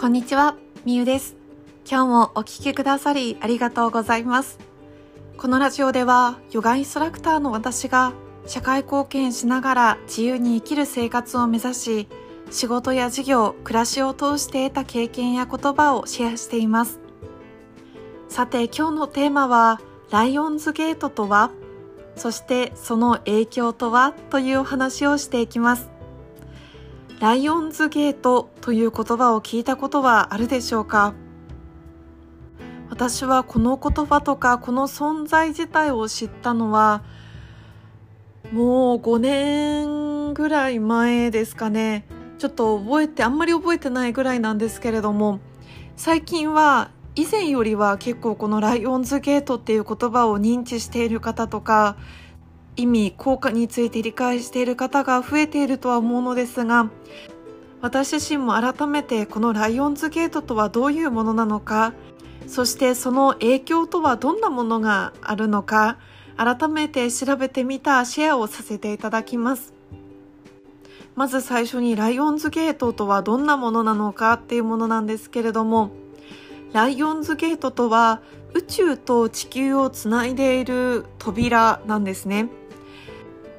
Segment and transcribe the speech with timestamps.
[0.00, 1.34] こんにちは、みゆです。
[1.84, 4.60] 今日もお聴きくださりありがとうございます。
[5.36, 8.12] このラジオでは、ヨガインストラクターの私が
[8.46, 12.08] 社会貢献しながら自由に生きる生活を目指し、
[12.52, 17.00] 仕事や事業、暮らしを通して得た経験や言葉をシェアしています。
[18.28, 19.80] さて、今日のテーマは、
[20.12, 21.50] ライオンズゲートとは？
[22.14, 24.12] そしてその影響とは？
[24.30, 25.90] というお話をしていきます。
[27.20, 31.14] ライオンズゲートという言葉を聞いたことはあるでしょうか？
[32.90, 37.02] 私はこの言葉とかこの存在自体を知ったのは
[38.52, 42.06] もう5年ぐらい前ですかね。
[42.38, 45.40] ちょっと覚えてあんまり覚えてないぐらいなんですけれども
[45.96, 51.96] 最近は以前よりは結構このライオンズゲートっていう言葉を認知している方とか
[52.78, 56.90] 意味効果について理解している方が増えているとは思うのですが
[57.82, 61.92] 私自身も改めてこのライオンズゲートとはどういうものなのか
[62.46, 65.98] そしてその影響とはどんなものがあるのか
[66.36, 69.74] 改めて調べてみたシェアをさせていただきます。
[71.16, 75.90] まず最初にライオンズゲートとはどんなものなのかっていうものなんですけれども
[76.72, 78.22] ライオンズゲートとは
[78.54, 82.48] 宇宙と地球をつないでいる扉なんですね。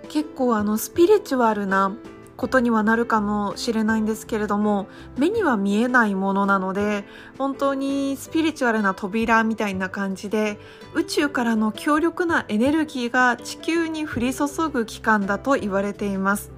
[0.10, 1.96] 結構あのスピリチュアルな
[2.40, 7.04] ことにはなるかもしれないんですけれども目には見えないものなので
[7.38, 10.58] 本当にスピリチュアルな扉みたいな感じで
[10.94, 16.52] 宇宙からの強力なエネルギーが地球に降り注ぐ期間だと言われています。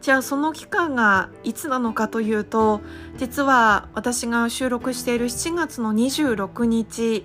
[0.00, 2.80] じゃあその期間がいつなのかというと
[3.18, 7.24] 実は私が収録している7月の26日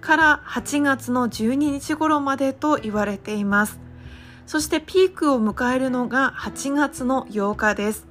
[0.00, 3.83] から8月の12日頃までと言われています。
[4.46, 8.06] そしてピークを迎えるのが8月の8日です。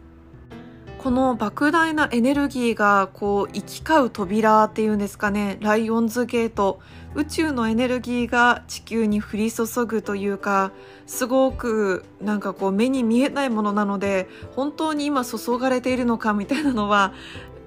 [1.04, 6.80] この莫大なエネルギーがこう行き交う扉っていうんですかね、ライオンズゲート、
[7.14, 10.72] 宇宙のエネルギーが地球に降り注ぐというか、
[11.06, 17.12] すごくなんかこう目に見えないものなので、本当に今注がれているのかみたいなのは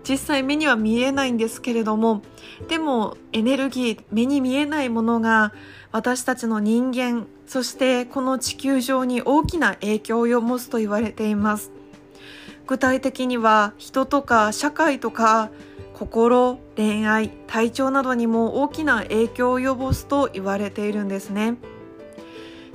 [0.08, 2.22] 実際目には見えないんですけれども
[2.68, 5.52] でもエネルギー目に見えないものが
[5.90, 11.70] 私たちの人間そしてこの地球上に大きな影響を及ぼすと言われています。
[12.66, 15.50] 具体的には人とか社会とか
[15.94, 21.56] 心恋愛体調などにも大きな影響を及ぼすと言われているんですね。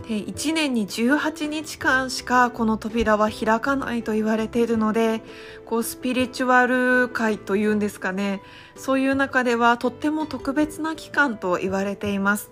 [0.07, 5.21] で1年に18日間しかこの扉は開かないと言われているので
[5.65, 8.41] こうスピリチュアル界というんですかね。
[8.75, 12.51] そういう中ではとっても特別な期間と言われています。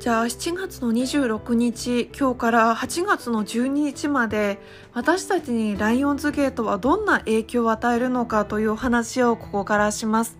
[0.00, 4.58] じゃあ7月の26日今日から8月の12日まで
[4.94, 10.38] 私たちにライオンズゲートはどんな影響を与えるのかというお話をここからします。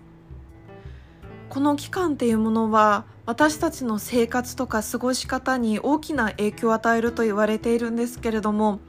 [1.47, 8.79] この期間っていうものは私たちの生活とか過ごし方に大きな影響を与えると言われているんですけれども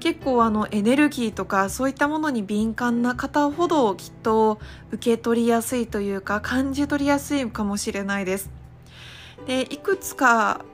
[0.00, 4.60] 結構あのエネルギーとかそういったものに敏感な方ほどきっと
[4.92, 8.50] 受け取りやすいというか感じ取りやすいかもしれないです。
[9.46, 10.64] でいくつか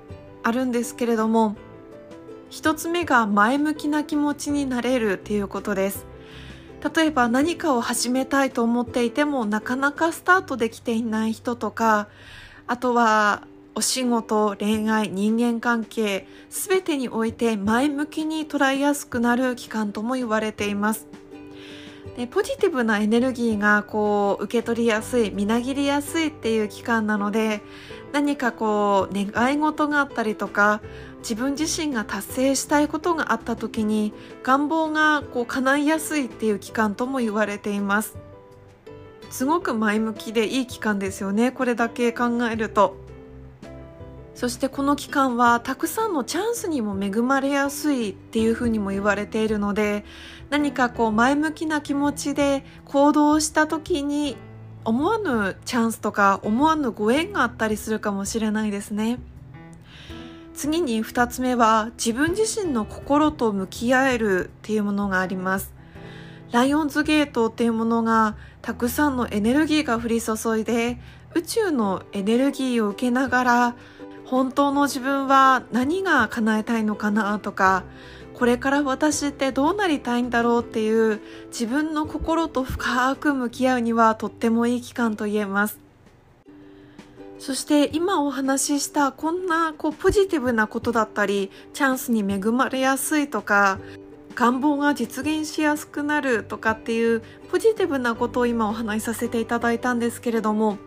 [0.43, 1.57] あるんですけれども
[2.51, 6.07] 一つ目が前向きな気持ちになれるっていうことです。
[6.95, 12.09] 例えば何かを始めたいと思っていてもなかなかスタートできていない人とか
[12.69, 21.07] あとはお仕事、恋愛、人間関係、すべてにおいて前向きに捉えやすくなる期間とも言われています。
[22.17, 27.61] でポジティブなエネルギーがこう受け取りやすい、みなぎりやすいっていう期間なので、
[28.13, 30.81] 何かこう願い事があったりとか、
[31.19, 38.17] 自分自身が達成したいことがあった時に願望がこう叶いやすいっていう期間とも言われています。
[39.31, 41.51] すごく前向きでいい期間ですよね。
[41.53, 42.97] これだけ考えると。
[44.35, 50.05] そしてこの期間はたくさんのチャンスにも恵まれやすいっていうふうにも言われているので
[50.51, 54.37] 何かこう前向きな気持ちで行動した時に
[54.85, 59.19] 思わぬチャンスとか思わぬご縁があったりするかもしれないですね。
[60.53, 65.76] 次に2つ目は自分自身の心と向き合えるっていうものがあります。
[66.53, 70.99] ライオンズゲートっていうものがたくさんのエネルギーが降り注いで
[71.35, 73.77] 宇宙のエネルギーを受けながら
[74.25, 77.85] 本当の自分は何が叶えたいのかなとか
[78.35, 85.81] これから私ってどうなりたいんだろうっていう自分の心と深く向き合うにはとってもいい期間と言えます。
[87.39, 93.79] そして今お話ししたこんなこうポジティブなことだったりチャンスに恵まれやすいとか
[94.37, 100.79] 願望が実現しやすくなるとかっていうポジティブなことを今お話しさせていただいたんですけれども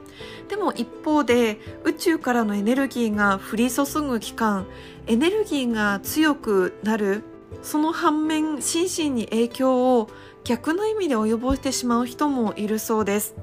[0.50, 4.68] でも一方で宇宙からのエネルギーが降り注ぐ期間
[5.08, 7.24] エネルギーが強くなる
[7.64, 10.10] その反面心身に影響を
[10.44, 13.36] 逆の意味で及ぼしてしまう人もいるそうです。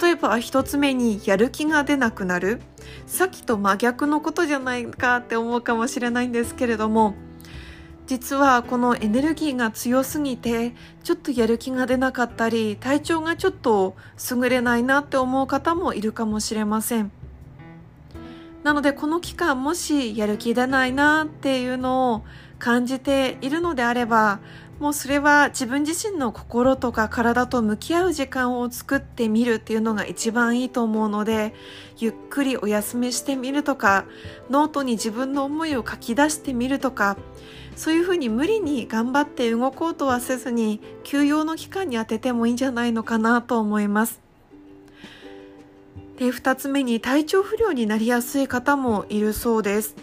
[0.00, 2.60] 例えば一つ目にやる気が出なくなる。
[3.06, 7.14] さっきと真逆のことじゃないかって思うかもしれないんですけれども
[8.06, 13.96] 実はこのエネルギーが強すぎてちょっとやる気が出なかったり体調がちょっと
[14.30, 17.10] 優れないなって思う方もいるかもしれません。
[18.62, 22.24] なのでこの期間もしやる気出ないなっていうのを
[22.58, 24.40] 感じているのであれば
[24.80, 31.54] もうそれは自分自身の心とか体と向き合う時間を作ってみるっていうのが一番いいと思うので
[31.98, 34.06] ゆっくりお休みしてみるとか
[34.50, 37.16] ノートに自分の思いを書き出してみるとか
[37.76, 44.20] そういうふうに無理に頑張って動こうとはせずに休養の期間に当ててもいいんじゃないのかなと思います。
[46.18, 49.96] で2つ目に体調不良になりやすい方もいるそうです。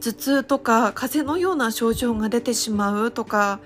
[0.00, 3.60] 頭痛とか風邪のような症状が出てしまうとか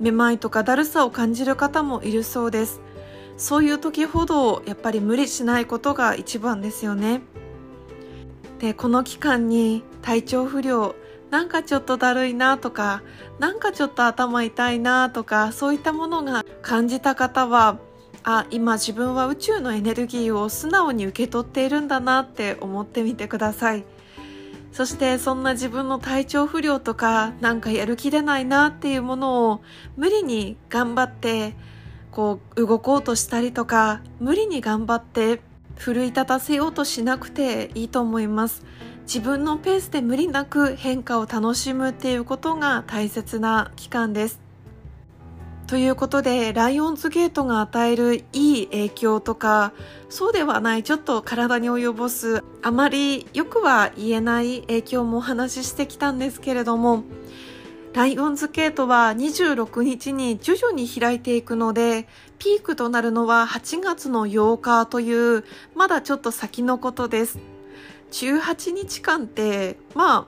[0.00, 2.80] めまいとかだるさを感じる方もいるそうです
[3.36, 7.20] そういう時ほどやっぱり無理しないことが一番ですよね
[8.58, 10.94] でこの期間に体調不良
[11.34, 13.02] なんかちょっとだるいなとか
[13.40, 17.80] なんかちょっと頭痛いなとかそういったものが感じた方は
[18.22, 23.84] あ今自分は宇宙のエネルギーを素直に受け取っているんだなって思ってみてください。
[24.70, 29.60] そしてそんな自分の体調不良とかなんかやる気出ないなっていうものを
[29.96, 31.56] 無理に頑張って
[32.12, 35.40] こう動こうとしたりとか無理に頑張って
[35.74, 38.62] 奮い立たせようとしなくていいと思います。
[39.04, 44.40] 自分のペースで無理なく変化を楽しむっていうことが大切な期間です。
[45.66, 49.72] ということでライオンズゲートが与えるいい影響とか
[50.10, 57.04] そうではないちょっと体に及ぼすあまりよくは言えない影響もお話ししてきたんですけれども
[57.94, 62.08] ライオンズゲートは26日に徐々に開いていくので
[62.38, 67.53] ピークとなるのは8月の8日というまだちょっと先のことです。
[68.14, 70.26] 18日間ってまあ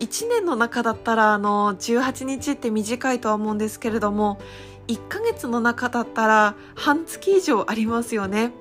[0.00, 4.38] 1年の中だったらあの18日って短いとは思うんですけれども
[4.88, 8.52] 1ヶ月の中だったら半月以上ありますよね。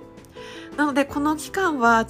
[0.77, 2.06] なのでこの期間は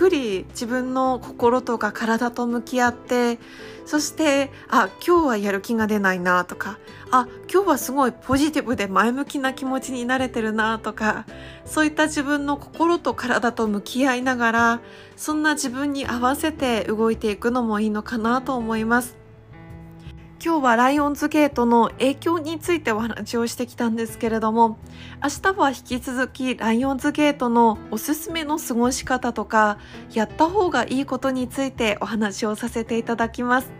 [0.00, 3.38] くり自分の心とか体と向き合って
[3.84, 6.78] そしてあ今日はやる気が出ないなとか
[7.10, 11.26] あ今日はすごいポジティブで前向きな気持ちになれてるなとか
[11.66, 14.80] そういった自分の心と体と向き合いながら
[15.16, 19.19] そんな自分に合わせて動いていくのもいいのかなと思います。
[20.42, 24.78] 今日はライオンズゲートの影響についてお話をしてきたんですけれども
[25.22, 29.78] 明日は引き続きライオンズゲートのおすすめの過ごし方とか
[30.14, 33.70] やった方がいいことについてお話をさせていただきます。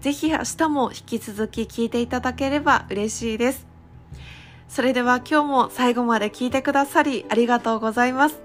[0.00, 3.66] ぜひ明日も引き続き聞いていただければ嬉しいです。
[4.68, 8.40] それでは今日も最後まで聞いてくださりありがとうございます。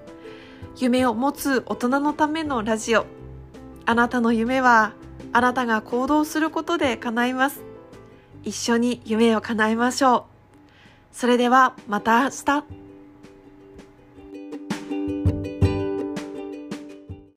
[0.76, 3.06] 夢を持つ大人のためのラジオ。
[3.86, 4.94] あなたの夢は
[5.34, 7.64] あなたが行動することで叶います。
[8.44, 10.22] 一緒に夢を叶えましょう。
[11.10, 12.83] それではまた明日。